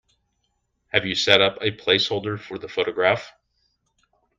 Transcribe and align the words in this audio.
Have 0.87 1.05
you 1.05 1.13
set 1.13 1.41
up 1.41 1.59
a 1.61 1.69
placeholder 1.77 2.39
for 2.41 2.57
the 2.57 2.67
photograph? 2.67 3.33